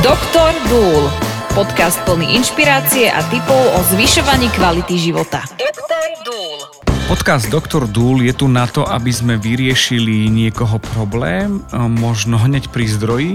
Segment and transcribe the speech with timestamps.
[0.00, 1.12] Doktor Dúl.
[1.52, 5.44] Podcast plný inšpirácie a tipov o zvyšovaní kvality života.
[5.60, 6.56] Doktor Dúl.
[7.04, 11.60] Podcast Doktor Dúl je tu na to, aby sme vyriešili niekoho problém,
[12.00, 13.32] možno hneď pri zdroji.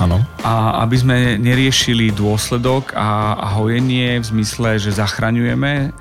[0.00, 0.24] Áno.
[0.40, 5.92] A aby sme neriešili dôsledok a, a hojenie v zmysle, že zachraňujeme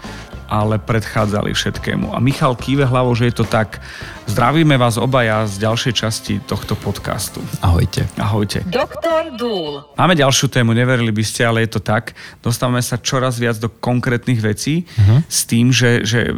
[0.49, 2.13] ale predchádzali všetkému.
[2.13, 3.81] A Michal kýve hlavou, že je to tak.
[4.25, 7.41] Zdravíme vás obaja z ďalšej časti tohto podcastu.
[7.61, 8.09] Ahojte.
[8.17, 8.65] Ahojte.
[8.65, 9.85] Doktor Dúl.
[9.97, 12.17] Máme ďalšiu tému, neverili by ste, ale je to tak.
[12.41, 15.21] Dostávame sa čoraz viac do konkrétnych vecí uh-huh.
[15.25, 16.33] s tým, že, že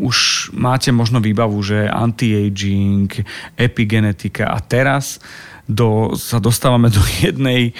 [0.00, 3.08] už máte možno výbavu, že anti-aging,
[3.56, 5.20] epigenetika a teraz
[5.70, 7.72] do, sa dostávame do jednej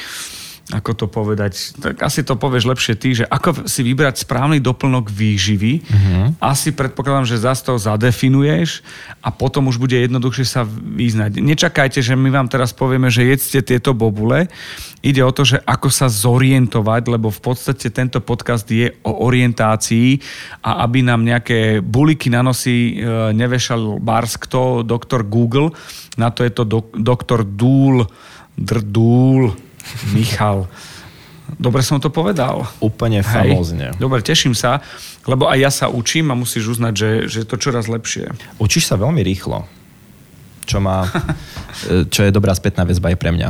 [0.70, 5.10] ako to povedať, tak asi to povieš lepšie ty, že ako si vybrať správny doplnok
[5.10, 5.83] výživy.
[5.83, 6.30] Uh-huh.
[6.38, 8.87] Asi predpokladám, že zase to zadefinuješ
[9.19, 11.43] a potom už bude jednoduchšie sa vyznať.
[11.43, 14.46] Nečakajte, že my vám teraz povieme, že jedzte tieto bobule.
[15.02, 20.23] Ide o to, že ako sa zorientovať, lebo v podstate tento podcast je o orientácii
[20.62, 25.73] a aby nám nejaké buliky na nosy e, nevešal bars kto, doktor Google,
[26.15, 28.05] na to je to dok- doktor Dúl,
[28.60, 29.57] Drdúl,
[30.16, 30.66] Michal.
[31.59, 32.69] Dobre som to povedal.
[32.79, 33.91] Úplne famózne.
[33.99, 34.79] Dobre, teším sa,
[35.27, 38.30] lebo aj ja sa učím a musíš uznať, že, že je to čoraz lepšie.
[38.63, 39.66] Učíš sa veľmi rýchlo,
[40.68, 41.11] čo, má,
[42.15, 43.49] čo je dobrá spätná väzba aj pre mňa.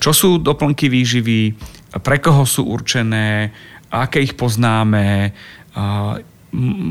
[0.00, 1.54] Čo sú doplnky výživy,
[2.00, 3.52] pre koho sú určené,
[3.92, 5.30] aké ich poznáme,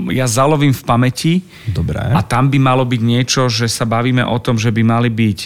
[0.09, 1.33] ja zalovím v pamäti
[1.69, 2.01] Dobre.
[2.01, 5.39] a tam by malo byť niečo, že sa bavíme o tom, že by mali byť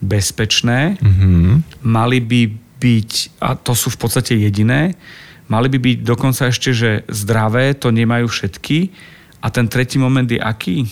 [0.00, 1.84] bezpečné, mm-hmm.
[1.84, 2.40] mali by
[2.80, 3.10] byť,
[3.44, 4.96] a to sú v podstate jediné,
[5.52, 8.88] mali by byť dokonca ešte, že zdravé, to nemajú všetky.
[9.44, 10.88] A ten tretí moment je aký?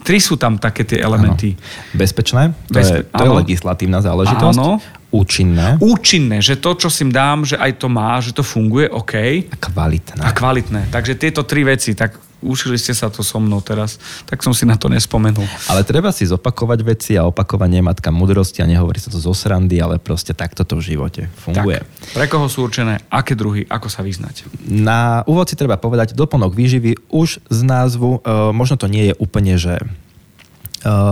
[0.00, 1.52] Tri sú tam také tie elementy.
[1.52, 2.00] Áno.
[2.00, 4.56] Bezpečné, to, Bezpe- je, to je legislatívna záležitosť.
[4.56, 4.80] Áno.
[5.10, 5.74] Účinné.
[5.82, 9.14] Účinné, že to, čo si dám, že aj to má, že to funguje, OK.
[9.50, 10.22] A kvalitné.
[10.22, 10.82] A kvalitné.
[10.88, 14.64] Takže tieto tri veci, tak Učili ste sa to so mnou teraz, tak som si
[14.64, 15.44] na to nespomenul.
[15.68, 19.76] Ale treba si zopakovať veci a opakovanie matka mudrosti a nehovorí sa to zo srandy,
[19.76, 21.84] ale proste takto to v živote funguje.
[21.84, 24.48] Tak, pre koho sú určené, aké druhy, ako sa vyznať?
[24.64, 29.14] Na úvod si treba povedať doplnok výživy už z názvu, e, možno to nie je
[29.20, 29.84] úplne, že e,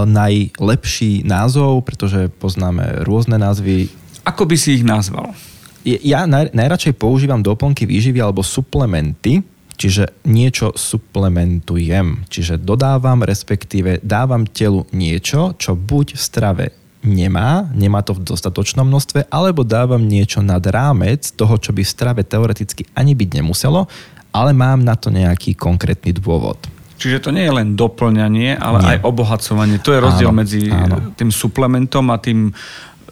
[0.09, 3.93] najlepší názov, pretože poznáme rôzne názvy.
[4.25, 5.37] Ako by si ich nazval?
[5.85, 9.41] Ja naj, najradšej používam doplnky výživy alebo suplementy,
[9.79, 16.65] Čiže niečo suplementujem, čiže dodávam, respektíve dávam telu niečo, čo buď v strave
[17.07, 21.95] nemá, nemá to v dostatočnom množstve, alebo dávam niečo nad rámec toho, čo by v
[21.95, 23.87] strave teoreticky ani byť nemuselo,
[24.35, 26.59] ale mám na to nejaký konkrétny dôvod.
[26.99, 28.89] Čiže to nie je len doplňanie, ale nie.
[28.91, 29.79] aj obohacovanie.
[29.87, 31.15] To je rozdiel áno, medzi áno.
[31.15, 32.51] tým suplementom a tým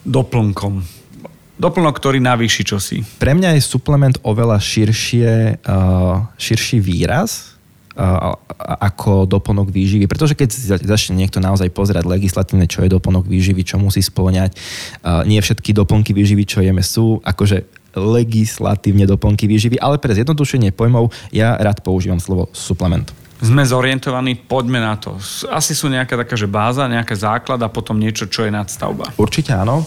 [0.03, 0.83] doplnkom
[1.56, 3.03] doplnok, ktorý navýši čosi.
[3.21, 7.56] Pre mňa je suplement oveľa širšie, uh, širší výraz
[7.97, 8.37] uh,
[8.81, 10.05] ako doplnok výživy.
[10.09, 10.53] Pretože keď
[10.84, 15.72] začne niekto naozaj pozerať legislatívne, čo je doplnok výživy, čo musí splňať, uh, nie všetky
[15.72, 17.65] doplnky výživy, čo jeme, sú akože
[17.97, 23.09] legislatívne doplnky výživy, ale pre zjednodušenie pojmov ja rád používam slovo suplement.
[23.37, 25.21] Sme zorientovaní, poďme na to.
[25.53, 29.12] Asi sú nejaká taká, že báza, nejaký základ a potom niečo, čo je nadstavba.
[29.21, 29.84] Určite áno.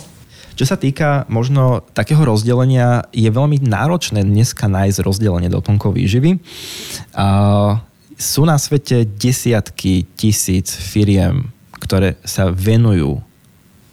[0.60, 6.36] Čo sa týka možno takého rozdelenia, je veľmi náročné dneska nájsť rozdelenie doplnkov výživy.
[8.20, 11.48] Sú na svete desiatky tisíc firiem,
[11.80, 13.24] ktoré sa venujú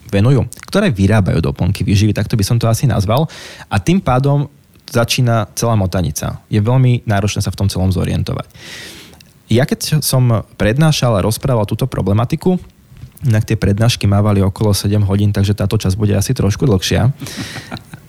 [0.07, 3.27] venujú, ktoré vyrábajú doplnky výživy, takto by som to asi nazval.
[3.67, 4.47] A tým pádom
[4.87, 6.43] začína celá motanica.
[6.47, 8.47] Je veľmi náročné sa v tom celom zorientovať.
[9.51, 12.59] Ja keď som prednášal a rozprával túto problematiku,
[13.27, 17.11] Inak tie prednášky mávali okolo 7 hodín, takže táto časť bude asi trošku dlhšia.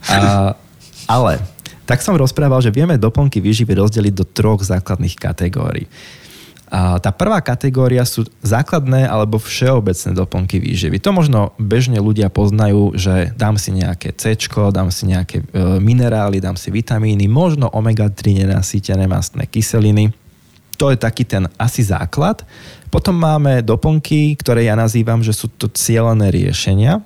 [0.08, 0.54] A,
[1.10, 1.42] ale
[1.88, 5.88] tak som rozprával, že vieme doplnky výživy rozdeliť do troch základných kategórií.
[6.68, 11.00] A tá prvá kategória sú základné alebo všeobecné doplnky výživy.
[11.00, 16.44] To možno bežne ľudia poznajú, že dám si nejaké C, dám si nejaké e, minerály,
[16.44, 20.12] dám si vitamíny, možno omega-3 nenasýtené mastné kyseliny.
[20.76, 22.44] To je taký ten asi základ.
[22.88, 27.04] Potom máme doplnky, ktoré ja nazývam, že sú to cieľené riešenia.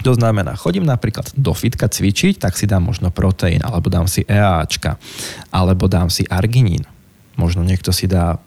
[0.00, 4.24] To znamená, chodím napríklad do fitka cvičiť, tak si dám možno proteín, alebo dám si
[4.24, 4.96] EAčka,
[5.52, 6.88] alebo dám si arginín.
[7.36, 8.40] Možno niekto si dá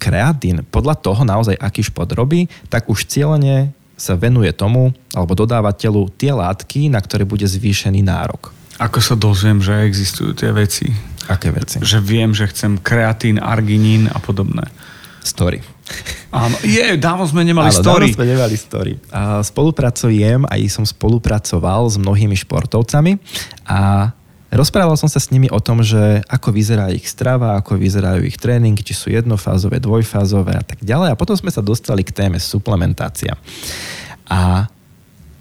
[0.00, 0.64] kreatín.
[0.68, 6.08] Podľa toho naozaj, aký šport robí, tak už cieľene sa venuje tomu, alebo dodáva telu
[6.16, 8.50] tie látky, na ktoré bude zvýšený nárok.
[8.80, 10.90] Ako sa dozviem, že existujú tie veci?
[11.30, 11.78] Aké veci?
[11.78, 14.66] Že viem, že chcem kreatín, arginín a podobné.
[15.22, 15.73] Story.
[16.34, 18.10] Áno, je, dávno sme nemali Áno, story.
[18.10, 18.92] Dávno sme nemali story.
[19.12, 23.20] A spolupracujem, aj som spolupracoval s mnohými športovcami
[23.68, 24.10] a
[24.54, 28.38] Rozprával som sa s nimi o tom, že ako vyzerá ich strava, ako vyzerajú ich
[28.38, 31.10] tréningy, či sú jednofázové, dvojfázové a tak ďalej.
[31.10, 33.34] A potom sme sa dostali k téme suplementácia.
[34.30, 34.70] A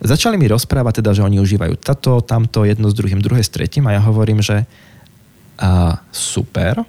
[0.02, 3.86] začali mi rozprávať teda, že oni užívajú tato, tamto, jedno s druhým, druhé s tretím
[3.86, 4.66] a ja hovorím, že
[5.62, 6.82] a, super,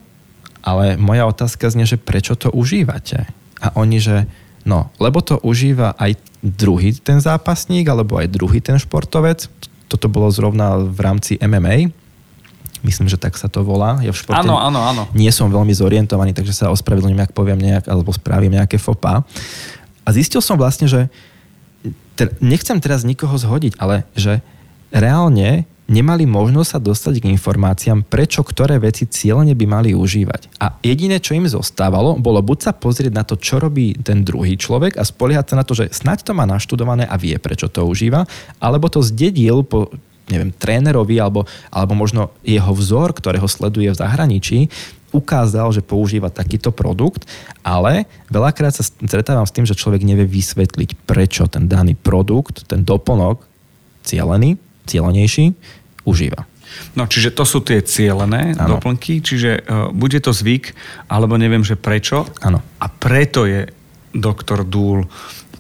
[0.64, 3.28] ale moja otázka znie, že prečo to užívate?
[3.64, 4.28] A oni, že
[4.68, 9.48] no, lebo to užíva aj druhý ten zápasník, alebo aj druhý ten športovec.
[9.88, 12.04] Toto bolo zrovna v rámci MMA,
[12.84, 13.96] Myslím, že tak sa to volá.
[14.04, 15.02] Ja v športe áno, áno, áno.
[15.16, 19.24] nie som veľmi zorientovaný, takže sa ospravedlňujem, ak poviem nejak, alebo spravím nejaké fopa.
[20.04, 21.08] A zistil som vlastne, že
[22.44, 24.44] nechcem teraz nikoho zhodiť, ale že
[24.92, 30.56] reálne nemali možnosť sa dostať k informáciám, prečo ktoré veci cieľene by mali užívať.
[30.60, 34.56] A jediné, čo im zostávalo, bolo buď sa pozrieť na to, čo robí ten druhý
[34.56, 37.84] človek a spoliehať sa na to, že snaď to má naštudované a vie, prečo to
[37.84, 38.24] užíva,
[38.56, 39.92] alebo to zdedil po
[40.24, 44.58] neviem, trénerovi alebo, alebo možno jeho vzor, ktorého sleduje v zahraničí,
[45.14, 47.28] ukázal, že používa takýto produkt,
[47.62, 52.82] ale veľakrát sa stretávam s tým, že človek nevie vysvetliť, prečo ten daný produkt, ten
[52.82, 53.46] doplnok
[54.02, 55.56] cielený, cielenejší,
[56.04, 56.44] užíva.
[56.98, 58.76] No, čiže to sú tie cielené ano.
[58.76, 60.74] doplnky, čiže uh, bude to zvyk,
[61.06, 62.26] alebo neviem, že prečo.
[62.42, 62.58] Áno.
[62.82, 63.70] A preto je
[64.14, 65.06] doktor Dúl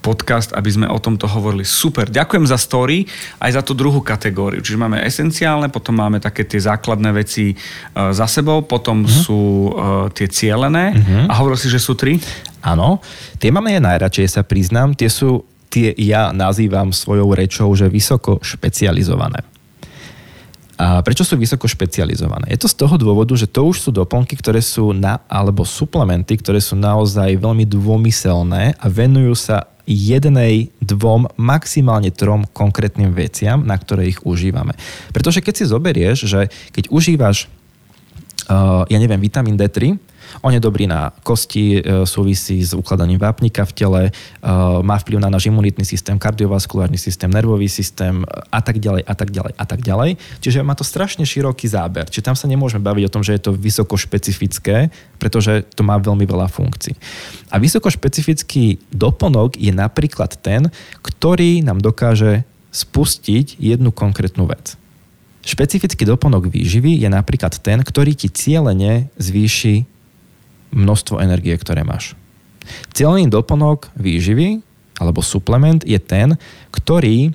[0.04, 1.64] podcast, aby sme o tomto hovorili.
[1.64, 3.08] Super, ďakujem za story,
[3.40, 4.60] aj za tú druhú kategóriu.
[4.60, 9.08] Čiže máme esenciálne, potom máme také tie základné veci uh, za sebou, potom uh-huh.
[9.24, 9.42] sú
[9.72, 9.72] uh,
[10.12, 10.92] tie cielené.
[10.92, 11.32] Uh-huh.
[11.32, 12.20] A hovoril si, že sú tri?
[12.60, 13.00] Áno,
[13.40, 14.92] tie máme aj najradšej, sa priznám.
[14.92, 19.42] Tie sú, tie ja nazývam svojou rečou, že vysoko špecializované.
[20.74, 22.50] A prečo sú vysoko špecializované?
[22.50, 26.34] Je to z toho dôvodu, že to už sú doplnky, ktoré sú na, alebo suplementy,
[26.34, 33.76] ktoré sú naozaj veľmi dômyselné a venujú sa jednej, dvom, maximálne trom konkrétnym veciam, na
[33.76, 34.74] ktoré ich užívame.
[35.12, 36.40] Pretože keď si zoberieš, že
[36.72, 37.46] keď užívaš,
[38.48, 39.94] uh, ja neviem, vitamín D3,
[40.42, 44.12] on je dobrý na kosti, e, súvisí s ukladaním vápnika v tele, e,
[44.82, 49.30] má vplyv na náš imunitný systém, kardiovaskulárny systém, nervový systém a tak ďalej a tak
[49.30, 50.10] ďalej a tak ďalej.
[50.40, 52.08] Čiže má to strašne široký záber.
[52.10, 56.00] Čiže tam sa nemôžeme baviť o tom, že je to vysoko špecifické, pretože to má
[56.00, 56.96] veľmi veľa funkcií.
[57.52, 60.72] A vysoko špecifický doplnok je napríklad ten,
[61.04, 62.42] ktorý nám dokáže
[62.74, 64.74] spustiť jednu konkrétnu vec.
[65.44, 69.93] Špecifický doplnok výživy je napríklad ten, ktorý ti cieľene zvýši
[70.74, 72.18] množstvo energie, ktoré máš.
[72.90, 74.60] Cieľný doplnok výživy
[74.98, 76.34] alebo suplement je ten,
[76.74, 77.32] ktorý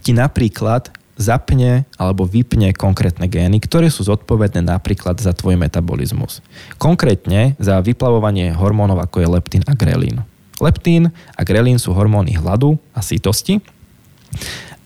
[0.00, 6.40] ti napríklad zapne alebo vypne konkrétne gény, ktoré sú zodpovedné napríklad za tvoj metabolizmus.
[6.80, 10.24] Konkrétne za vyplavovanie hormónov ako je leptín a grelín.
[10.56, 13.60] Leptín a grelín sú hormóny hladu a sítosti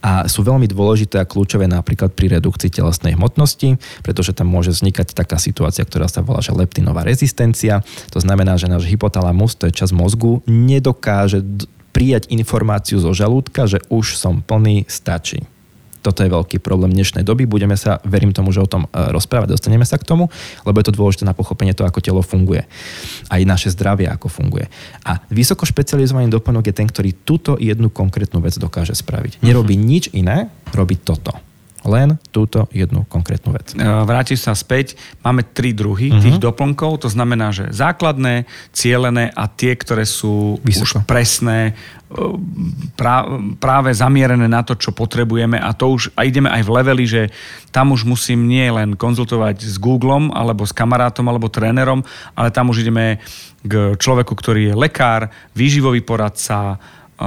[0.04, 5.16] a sú veľmi dôležité a kľúčové napríklad pri redukcii telesnej hmotnosti, pretože tam môže vznikať
[5.16, 7.80] taká situácia, ktorá sa volá, že leptinová rezistencia.
[8.12, 11.40] To znamená, že náš hypotalamus, to je časť mozgu, nedokáže
[11.96, 15.46] prijať informáciu zo žalúdka, že už som plný, stačí.
[16.04, 17.48] Toto je veľký problém dnešnej doby.
[17.48, 20.28] Budeme sa, verím tomu, že o tom e, rozprávať, dostaneme sa k tomu,
[20.68, 22.68] lebo je to dôležité na pochopenie to, ako telo funguje.
[23.32, 24.68] Aj naše zdravie, ako funguje.
[25.08, 29.40] A vysoko špecializovaný doplnok je ten, ktorý túto jednu konkrétnu vec dokáže spraviť.
[29.40, 29.88] Nerobí uh-huh.
[29.88, 31.43] nič iné, robí toto
[31.84, 33.76] len túto jednu konkrétnu vec.
[33.76, 34.96] E, vrátiš sa späť.
[35.20, 36.22] Máme tri druhy uh-huh.
[36.24, 41.04] tých doplnkov, to znamená, že základné, cielené a tie, ktoré sú Vysoko.
[41.04, 41.76] už presné,
[42.08, 42.22] e,
[43.60, 47.22] práve zamierené na to, čo potrebujeme a to už a ideme aj v leveli, že
[47.68, 52.00] tam už musím nie len konzultovať s Googlom alebo s kamarátom alebo trénerom,
[52.32, 53.20] ale tam už ideme
[53.64, 56.80] k človeku, ktorý je lekár, výživový poradca,
[57.20, 57.24] e,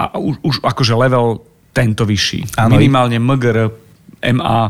[0.00, 2.58] a už, už akože level tento vyšší.
[2.58, 3.70] Áno, Minimálne MGR,
[4.34, 4.60] MA,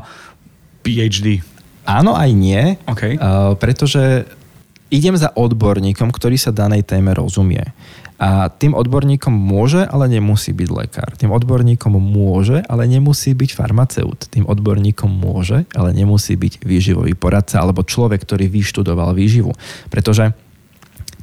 [0.84, 1.40] PhD.
[1.88, 3.16] Áno aj nie, okay.
[3.16, 4.28] uh, pretože
[4.92, 7.62] idem za odborníkom, ktorý sa danej téme rozumie.
[8.20, 11.16] A tým odborníkom môže, ale nemusí byť lekár.
[11.16, 14.28] Tým odborníkom môže, ale nemusí byť farmaceut.
[14.28, 19.56] Tým odborníkom môže, ale nemusí byť výživový poradca alebo človek, ktorý vyštudoval výživu.
[19.88, 20.36] Pretože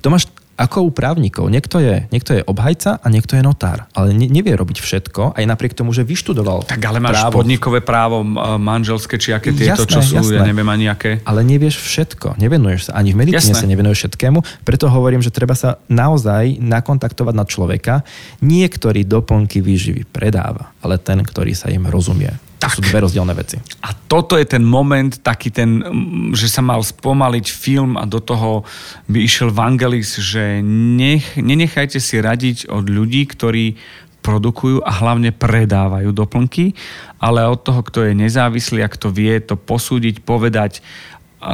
[0.01, 0.25] to máš
[0.57, 1.45] ako u právnikov.
[1.47, 3.85] Niekto je, niekto je obhajca a niekto je notár.
[3.93, 7.37] Ale ne, nevie robiť všetko, aj napriek tomu, že vyštudoval Tak ale máš právo.
[7.37, 8.25] podnikové právo,
[8.57, 10.41] manželské, či aké tieto, jasné, čo sú, jasné.
[10.41, 11.21] ja neviem ani aké.
[11.29, 12.41] Ale nevieš všetko.
[12.41, 12.97] Nevenuješ sa.
[12.97, 13.63] Ani v medicíne jasné.
[13.63, 14.65] sa nevenuješ všetkému.
[14.65, 17.93] Preto hovorím, že treba sa naozaj nakontaktovať na človeka.
[18.41, 22.33] Niektorý doplnky výživy predáva, ale ten, ktorý sa im rozumie.
[22.57, 23.61] To sú dve rozdielne veci.
[23.85, 25.85] A toto je ten moment, taký ten,
[26.33, 28.65] že sa mal spomaliť film a do toho
[29.05, 33.77] by išiel Vangelis, že nech, nenechajte si radiť od ľudí, ktorí
[34.25, 36.73] produkujú a hlavne predávajú doplnky,
[37.21, 40.83] ale od toho, kto je nezávislý a kto vie to posúdiť, povedať,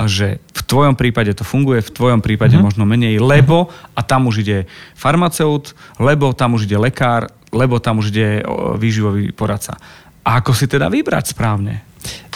[0.07, 2.65] že v tvojom prípade to funguje, v tvojom prípade mm-hmm.
[2.65, 8.00] možno menej, lebo a tam už ide farmaceut, lebo tam už ide lekár, lebo tam
[8.01, 8.41] už ide
[8.79, 9.77] výživový poradca.
[10.24, 11.84] A ako si teda vybrať správne?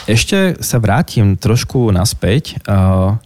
[0.08, 2.60] Ešte sa vrátim trošku naspäť.
[2.64, 3.20] Uh,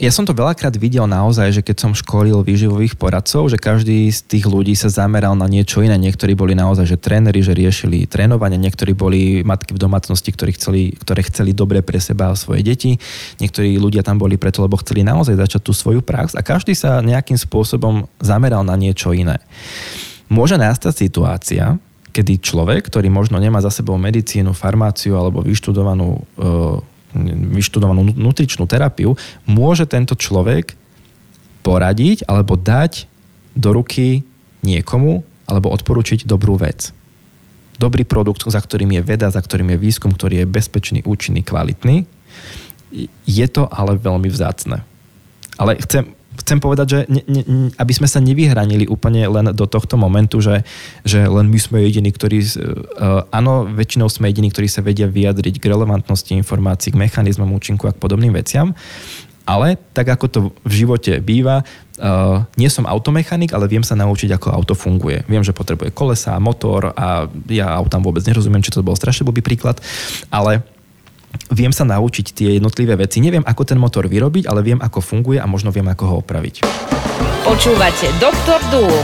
[0.00, 4.20] ja som to veľakrát videl naozaj, že keď som školil výživových poradcov, že každý z
[4.24, 5.98] tých ľudí sa zameral na niečo iné.
[6.00, 10.82] Niektorí boli naozaj, že tréneri, že riešili trénovanie, niektorí boli matky v domácnosti, ktorí chceli,
[10.94, 12.96] ktoré chceli dobre pre seba a svoje deti.
[13.42, 17.02] Niektorí ľudia tam boli preto, lebo chceli naozaj začať tú svoju prax a každý sa
[17.02, 19.42] nejakým spôsobom zameral na niečo iné.
[20.30, 21.76] Môže nastať situácia,
[22.10, 27.00] kedy človek, ktorý možno nemá za sebou medicínu, farmáciu alebo vyštudovanú e,
[27.58, 30.78] vyštudovanú nutričnú terapiu, môže tento človek
[31.66, 33.10] poradiť alebo dať
[33.58, 34.22] do ruky
[34.62, 36.94] niekomu alebo odporučiť dobrú vec.
[37.80, 42.04] Dobrý produkt, za ktorým je veda, za ktorým je výskum, ktorý je bezpečný, účinný, kvalitný.
[43.24, 44.84] Je to ale veľmi vzácne.
[45.56, 47.42] Ale chcem, chcem povedať, že ne, ne,
[47.76, 50.64] aby sme sa nevyhranili úplne len do tohto momentu, že,
[51.04, 55.60] že len my sme jediní, ktorí, uh, áno, väčšinou sme jediní, ktorí sa vedia vyjadriť
[55.60, 58.72] k relevantnosti informácií, k mechanizmom účinku a k podobným veciam,
[59.48, 61.66] ale tak ako to v živote býva,
[61.98, 65.26] uh, nie som automechanik, ale viem sa naučiť, ako auto funguje.
[65.26, 69.42] Viem, že potrebuje kolesa, motor a ja autám vôbec nerozumiem, či to bol strašne blbý
[69.42, 69.82] príklad,
[70.30, 70.62] ale
[71.50, 73.22] viem sa naučiť tie jednotlivé veci.
[73.22, 76.62] Neviem, ako ten motor vyrobiť, ale viem, ako funguje a možno viem, ako ho opraviť.
[77.46, 78.94] Počúvate Doktor Dúl.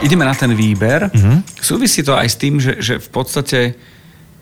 [0.00, 1.12] Ideme na ten výber.
[1.12, 1.44] Uh-huh.
[1.60, 3.76] Súvisí to aj s tým, že, že v podstate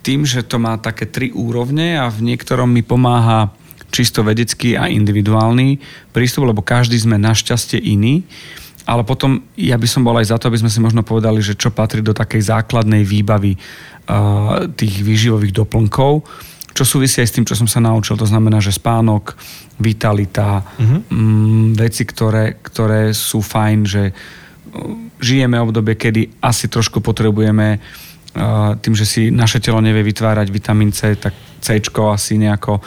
[0.07, 3.51] tým, že to má také tri úrovne a v niektorom mi pomáha
[3.91, 5.81] čisto vedecký a individuálny
[6.15, 8.23] prístup, lebo každý sme našťastie iný.
[8.89, 11.59] Ale potom ja by som bol aj za to, aby sme si možno povedali, že
[11.59, 13.61] čo patrí do takej základnej výbavy
[14.09, 16.25] uh, tých výživových doplnkov
[16.79, 18.15] čo súvisí aj s tým, čo som sa naučil.
[18.15, 19.35] To znamená, že spánok,
[19.83, 21.11] vitalita, uh-huh.
[21.11, 24.15] mm, veci, ktoré, ktoré sú fajn, že uh,
[25.19, 30.95] žijeme obdobie, kedy asi trošku potrebujeme uh, tým, že si naše telo nevie vytvárať vitamín
[30.95, 32.79] C, tak C asi nejako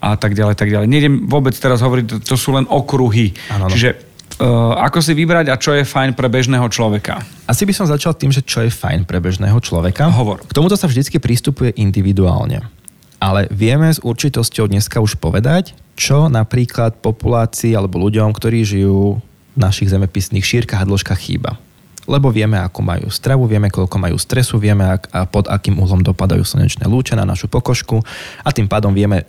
[0.00, 0.86] a tak ďalej, tak ďalej.
[0.86, 3.34] Nejdem vôbec teraz hovoriť, to sú len okruhy.
[3.50, 3.74] Ano, no.
[3.74, 3.98] Čiže
[4.38, 7.18] uh, ako si vybrať a čo je fajn pre bežného človeka?
[7.50, 10.06] Asi by som začal tým, že čo je fajn pre bežného človeka.
[10.08, 10.40] Hovor.
[10.46, 12.79] K tomuto sa vždy pristupuje individuálne.
[13.20, 19.58] Ale vieme s určitosťou dneska už povedať, čo napríklad populácii alebo ľuďom, ktorí žijú v
[19.60, 21.60] našich zemepisných šírkach a dĺžkach chýba.
[22.08, 26.00] Lebo vieme, ako majú stravu, vieme, koľko majú stresu, vieme, ak, a pod akým uhlom
[26.00, 28.00] dopadajú slnečné lúče na našu pokožku
[28.40, 29.28] a tým pádom vieme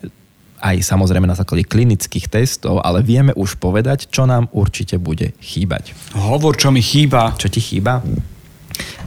[0.61, 5.91] aj samozrejme na základe klinických testov, ale vieme už povedať, čo nám určite bude chýbať.
[6.15, 7.33] Hovor, čo mi chýba.
[7.35, 7.99] Čo ti chýba?
[7.99, 8.03] E,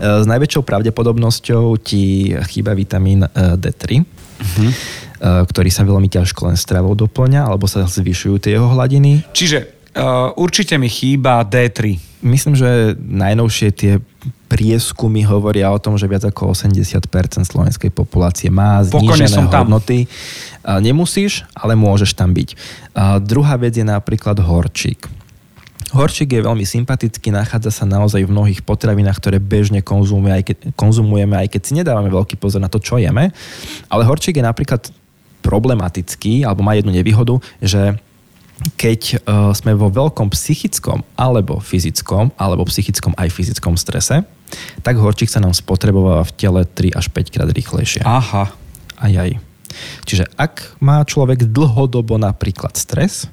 [0.03, 4.03] s najväčšou pravdepodobnosťou ti chýba vitamín e, D3
[4.41, 5.47] uh-huh.
[5.47, 9.25] ktorý sa veľmi ťažko len stravou doplňa, alebo sa zvyšujú tie jeho hladiny.
[9.33, 9.59] Čiže
[9.97, 11.97] uh, určite mi chýba D3.
[12.25, 13.93] Myslím, že najnovšie tie
[14.49, 17.11] prieskumy hovoria o tom, že viac ako 80%
[17.43, 19.67] slovenskej populácie má znížené som tam.
[19.67, 20.07] hodnoty.
[20.63, 22.55] Nemusíš, ale môžeš tam byť.
[23.27, 25.11] Druhá vec je napríklad horčík.
[25.95, 30.57] Horčík je veľmi sympatický, nachádza sa naozaj v mnohých potravinách, ktoré bežne konzumujeme aj, keď,
[30.75, 33.31] konzumujeme, aj keď si nedávame veľký pozor na to, čo jeme.
[33.87, 34.91] Ale horčík je napríklad
[35.47, 37.95] problematický, alebo má jednu nevýhodu, že
[38.75, 44.27] keď uh, sme vo veľkom psychickom alebo fyzickom, alebo psychickom aj fyzickom strese,
[44.83, 48.03] tak horčík sa nám spotrebováva v tele 3 až 5 krát rýchlejšie.
[48.07, 48.51] Aha.
[48.99, 49.39] Aj aj.
[50.07, 53.27] Čiže ak má človek dlhodobo napríklad stres,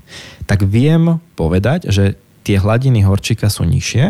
[0.50, 4.04] tak viem povedať, že tie hladiny horčíka sú nižšie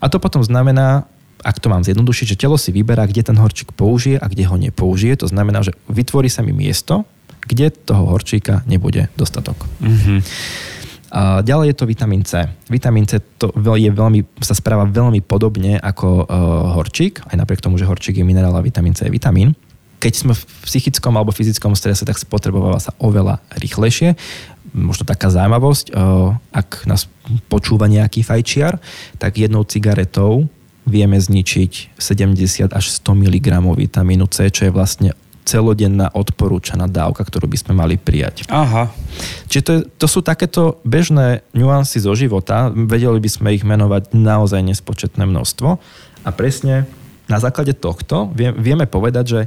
[0.00, 1.08] a to potom znamená,
[1.40, 4.56] ak to mám zjednodušiť, že telo si vyberá, kde ten horčík použije a kde ho
[4.60, 5.24] nepoužije.
[5.24, 7.08] To znamená, že vytvorí sa mi miesto,
[7.48, 9.56] kde toho horčíka nebude dostatok.
[9.80, 10.18] Mm-hmm.
[11.10, 12.46] A ďalej je to vitamín C.
[12.70, 16.26] Vitamín C to je veľmi, sa správa veľmi podobne ako uh,
[16.78, 19.58] horčík, aj napriek tomu, že horčík je minerál a vitamín C je vitamín.
[20.00, 24.16] Keď sme v psychickom alebo fyzickom strese, tak spotrebováva sa oveľa rýchlejšie
[24.74, 25.94] možno taká zaujímavosť,
[26.50, 27.10] ak nás
[27.46, 28.78] počúva nejaký fajčiar,
[29.18, 30.50] tak jednou cigaretou
[30.88, 33.46] vieme zničiť 70 až 100 mg
[33.76, 35.10] vitamínu C, čo je vlastne
[35.46, 38.46] celodenná odporúčaná dávka, ktorú by sme mali prijať.
[38.52, 38.92] Aha.
[39.50, 44.14] Čiže to, je, to sú takéto bežné nuancy zo života, vedeli by sme ich menovať
[44.14, 45.68] naozaj nespočetné množstvo
[46.22, 46.86] a presne
[47.26, 49.40] na základe tohto vieme povedať, že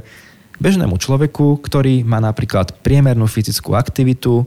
[0.60, 4.46] bežnému človeku, ktorý má napríklad priemernú fyzickú aktivitu,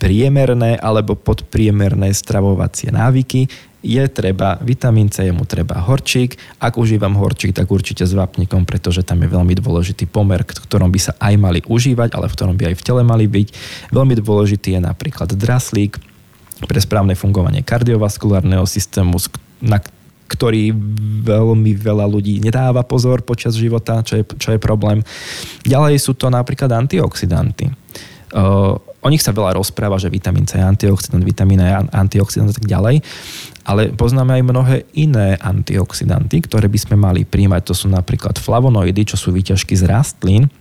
[0.00, 3.44] priemerné alebo podpriemerné stravovacie návyky,
[3.80, 6.36] je treba vitamín C, je mu treba horčík.
[6.60, 10.92] Ak užívam horčík, tak určite s vápnikom, pretože tam je veľmi dôležitý pomer, v ktorom
[10.92, 13.48] by sa aj mali užívať, ale v ktorom by aj v tele mali byť.
[13.92, 15.96] Veľmi dôležitý je napríklad draslík
[16.68, 19.16] pre správne fungovanie kardiovaskulárneho systému,
[19.64, 19.80] na
[20.30, 20.70] ktorý
[21.24, 25.00] veľmi veľa ľudí nedáva pozor počas života, čo je, čo je problém.
[25.66, 27.72] Ďalej sú to napríklad antioxidanty.
[29.00, 32.68] O nich sa veľa rozpráva, že vitamín C je antioxidant, vitamín E antioxidant a tak
[32.68, 33.00] ďalej,
[33.64, 37.62] ale poznáme aj mnohé iné antioxidanty, ktoré by sme mali príjmať.
[37.70, 40.52] To sú napríklad flavonoidy, čo sú výťažky z rastlín.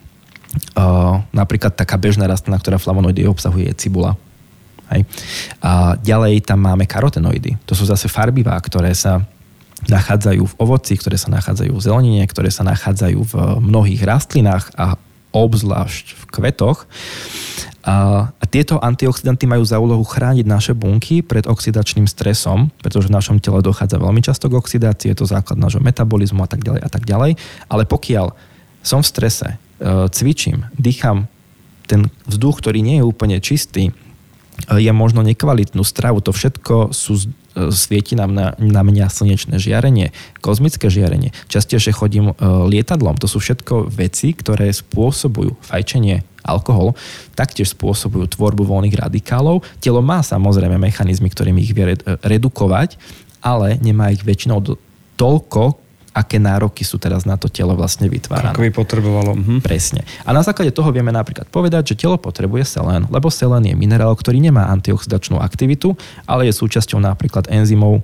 [1.36, 4.18] Napríklad taká bežná rastlina, ktorá flavonoidy obsahuje, je cibula.
[4.90, 5.06] Hej.
[5.62, 7.62] A ďalej tam máme karotenoidy.
[7.70, 9.22] To sú zase farbivá, ktoré sa
[9.86, 14.98] nachádzajú v ovoci, ktoré sa nachádzajú v zelenine, ktoré sa nachádzajú v mnohých rastlinách a
[15.32, 16.90] obzvlášť v kvetoch.
[17.86, 23.16] A, a tieto antioxidanty majú za úlohu chrániť naše bunky pred oxidačným stresom, pretože v
[23.16, 26.82] našom tele dochádza veľmi často k oxidácii, je to základ nášho metabolizmu a tak ďalej
[26.84, 27.40] a tak ďalej.
[27.72, 28.36] Ale pokiaľ
[28.84, 29.58] som v strese, e,
[30.12, 31.32] cvičím, dýcham
[31.88, 33.94] ten vzduch, ktorý nie je úplne čistý, e,
[34.76, 37.32] je možno nekvalitnú stravu, to všetko sú
[37.70, 41.36] svieti nám na, na mňa slnečné žiarenie, kozmické žiarenie.
[41.52, 43.20] Častejšie chodím lietadlom.
[43.20, 46.96] To sú všetko veci, ktoré spôsobujú fajčenie, alkohol,
[47.36, 49.62] taktiež spôsobujú tvorbu voľných radikálov.
[49.84, 52.96] Telo má samozrejme mechanizmy, ktorými ich vie redukovať,
[53.44, 54.64] ale nemá ich väčšinou
[55.20, 55.89] toľko,
[56.20, 58.52] aké nároky sú teraz na to telo vlastne vytvárané.
[58.52, 59.32] Ako by potrebovalo.
[59.40, 59.64] Mhm.
[59.64, 60.04] Presne.
[60.28, 64.12] A na základe toho vieme napríklad povedať, že telo potrebuje selén, lebo selén je minerál,
[64.12, 65.96] ktorý nemá antioxidačnú aktivitu,
[66.28, 68.04] ale je súčasťou napríklad enzymov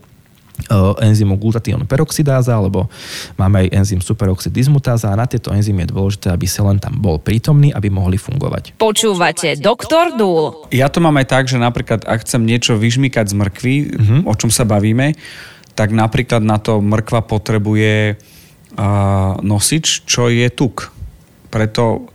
[1.03, 2.87] enzymu glutatión peroxidáza, alebo
[3.35, 6.95] máme aj enzym superoxid dismutáza a na tieto enzymy je dôležité, aby sa len tam
[6.95, 8.79] bol prítomný, aby mohli fungovať.
[8.79, 10.71] Počúvate Doktor Dúl.
[10.71, 14.19] Ja to mám aj tak, že napríklad ak chcem niečo vyžmykať z mrkvy, uh-huh.
[14.31, 15.11] o čom sa bavíme,
[15.75, 18.15] tak napríklad na to mrkva potrebuje
[19.43, 20.91] nosič, čo je tuk.
[21.51, 22.11] Preto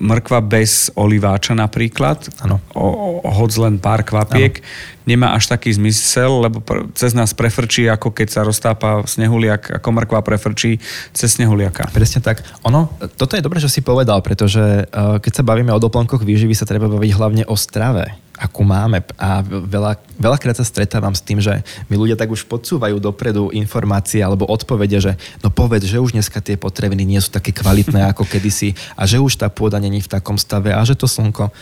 [0.00, 2.58] mrkva bez oliváča napríklad, ano.
[2.72, 4.66] o, o, hoď len pár kvapiek, ano.
[5.04, 9.88] nemá až taký zmysel, lebo pr- cez nás prefrčí, ako keď sa roztápa snehuliak, ako
[9.92, 10.80] mrkva prefrčí
[11.12, 11.92] cez snehuliaka.
[11.92, 12.40] Presne tak.
[12.64, 16.56] Ono, toto je dobré, že si povedal, pretože uh, keď sa bavíme o doplnkoch výživy,
[16.56, 19.04] sa treba baviť hlavne o strave akú máme.
[19.20, 21.60] A veľa, veľakrát sa stretávam s tým, že
[21.92, 25.12] mi ľudia tak už podsúvajú dopredu informácie alebo odpovede, že
[25.44, 29.20] no povedz, že už dneska tie potrebiny nie sú také kvalitné ako kedysi a že
[29.20, 31.52] už tá pôda není v takom stave a že to slnko.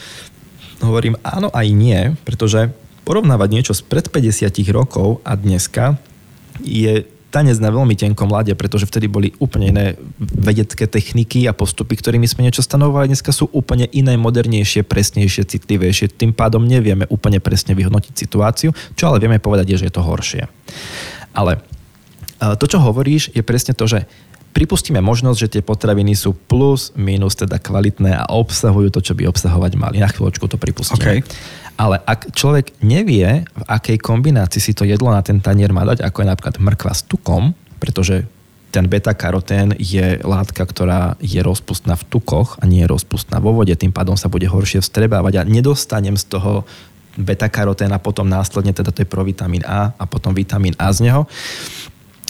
[0.78, 2.70] Hovorím áno aj nie, pretože
[3.02, 5.98] porovnávať niečo z pred 50 rokov a dneska
[6.62, 9.86] je tanec na veľmi tenkom lade, pretože vtedy boli úplne iné
[10.18, 13.12] vedecké techniky a postupy, ktorými sme niečo stanovali.
[13.12, 16.16] Dneska sú úplne iné, modernejšie, presnejšie, citlivejšie.
[16.16, 20.06] Tým pádom nevieme úplne presne vyhodnotiť situáciu, čo ale vieme povedať je, že je to
[20.06, 20.48] horšie.
[21.36, 21.60] Ale e,
[22.56, 24.08] to, čo hovoríš, je presne to, že
[24.56, 29.28] pripustíme možnosť, že tie potraviny sú plus, minus teda kvalitné a obsahujú to, čo by
[29.28, 30.00] obsahovať mali.
[30.00, 30.98] Na chvíľočku to pripustíme.
[30.98, 31.20] Okay.
[31.78, 36.02] Ale ak človek nevie, v akej kombinácii si to jedlo na ten tanier má dať,
[36.02, 38.26] ako je napríklad mrkva s tukom, pretože
[38.68, 43.72] ten beta-karotén je látka, ktorá je rozpustná v tukoch a nie je rozpustná vo vode,
[43.78, 46.68] tým pádom sa bude horšie vstrebávať a nedostanem z toho
[47.16, 51.24] beta-karotén a potom následne teda to je provitamín A a potom vitamín A z neho.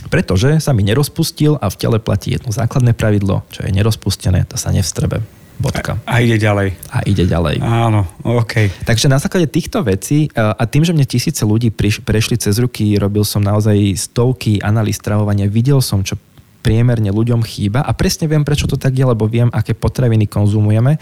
[0.08, 4.54] Pretože sa mi nerozpustil a v tele platí jedno základné pravidlo, čo je nerozpustené, to
[4.54, 5.37] sa nevstrebe.
[5.58, 5.98] Bodka.
[6.06, 6.78] A, a ide ďalej.
[6.94, 7.58] A ide ďalej.
[7.58, 8.70] Áno, OK.
[8.86, 12.94] Takže na základe týchto vecí a tým, že mne tisíce ľudí priš, prešli cez ruky,
[12.94, 16.14] robil som naozaj stovky analýz stravovania, videl som, čo
[16.62, 20.98] priemerne ľuďom chýba a presne viem, prečo to tak je, lebo viem, aké potraviny konzumujeme,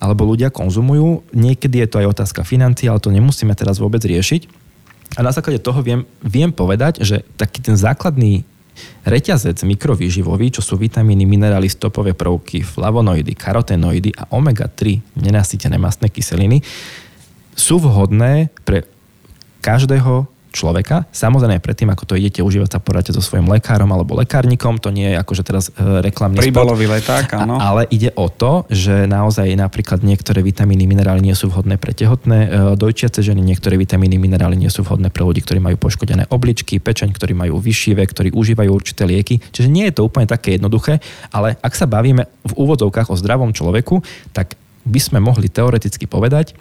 [0.00, 1.24] alebo ľudia konzumujú.
[1.32, 4.48] Niekedy je to aj otázka financií, ale to nemusíme teraz vôbec riešiť.
[5.14, 8.42] A na základe toho viem, viem povedať, že taký ten základný
[9.06, 16.58] Reťazec mikrovýživový, čo sú vitamíny, minerály, stopové prvky, flavonoidy, karotenoidy a omega-3 nenasýtené mastné kyseliny,
[17.54, 18.82] sú vhodné pre
[19.62, 21.04] každého človeka.
[21.10, 24.78] Samozrejme, predtým, ako to idete užívať, sa poradte so svojím lekárom alebo lekárnikom.
[24.78, 27.58] To nie je akože teraz e, reklamný Príbalový leták, áno.
[27.58, 32.38] Ale ide o to, že naozaj napríklad niektoré vitamíny, minerály nie sú vhodné pre tehotné
[32.46, 36.78] e, dojčiace ženy, niektoré vitamíny, minerály nie sú vhodné pre ľudí, ktorí majú poškodené obličky,
[36.78, 39.42] pečeň, ktorí majú vyšší vek, ktorí užívajú určité lieky.
[39.50, 41.02] Čiže nie je to úplne také jednoduché,
[41.34, 46.52] ale ak sa bavíme v úvodzovkách o zdravom človeku, tak by sme mohli teoreticky povedať,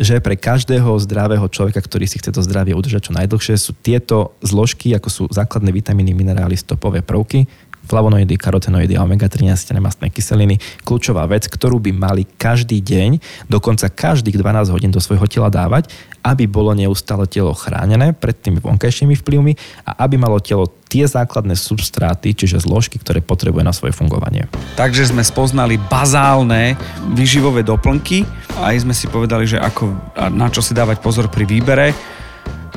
[0.00, 4.34] že pre každého zdravého človeka, ktorý si chce to zdravie udržať čo najdlhšie, sú tieto
[4.42, 7.46] zložky, ako sú základné vitamíny, minerály, stopové prvky,
[7.84, 10.56] flavonoidy, karotenoidy a omega-3 nenasytené mastné kyseliny.
[10.82, 15.92] Kľúčová vec, ktorú by mali každý deň, dokonca každých 12 hodín do svojho tela dávať,
[16.24, 19.52] aby bolo neustále telo chránené pred tými vonkajšími vplyvmi
[19.84, 24.46] a aby malo telo tie základné substráty, čiže zložky, ktoré potrebuje na svoje fungovanie.
[24.78, 26.78] Takže sme spoznali bazálne
[27.12, 28.22] výživové doplnky
[28.56, 29.90] a aj sme si povedali, že ako,
[30.32, 31.90] na čo si dávať pozor pri výbere.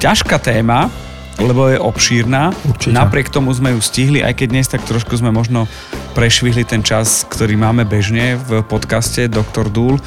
[0.01, 0.89] Ťažká téma,
[1.37, 2.53] lebo je obšírna.
[2.65, 2.93] Určite.
[2.93, 5.69] Napriek tomu sme ju stihli, aj keď dnes tak trošku sme možno
[6.17, 9.69] prešvihli ten čas, ktorý máme bežne v podcaste Dr.
[9.69, 10.01] Dúl,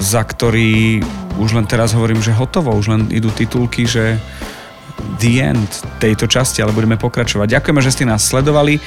[0.00, 1.04] za ktorý
[1.36, 4.16] už len teraz hovorím, že hotovo, už len idú titulky, že
[5.20, 5.68] the end
[6.00, 7.60] tejto časti, ale budeme pokračovať.
[7.60, 8.80] Ďakujeme, že ste nás sledovali.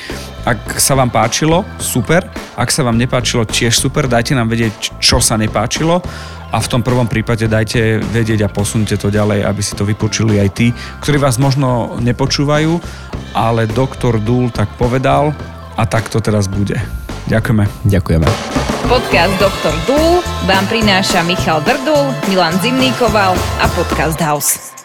[0.44, 2.26] Ak sa vám páčilo, super.
[2.58, 4.06] Ak sa vám nepáčilo, tiež super.
[4.10, 6.04] Dajte nám vedieť, čo sa nepáčilo
[6.54, 10.38] a v tom prvom prípade dajte vedieť a posunte to ďalej, aby si to vypočuli
[10.38, 10.70] aj tí,
[11.02, 12.78] ktorí vás možno nepočúvajú,
[13.34, 15.34] ale doktor Dúl tak povedal
[15.74, 16.78] a tak to teraz bude.
[17.26, 17.66] Ďakujeme.
[17.90, 18.28] Ďakujeme.
[18.86, 19.74] Podcast Dr.
[19.90, 24.83] Dúl vám prináša Michal Drdul, Milan Zimníkoval a Podcast House.